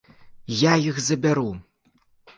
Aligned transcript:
І 0.55 0.57
я 0.61 0.71
іх 0.87 0.97
забяру. 1.09 1.47